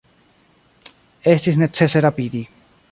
Estis 1.35 1.61
necese 1.65 2.03
rapidi. 2.09 2.47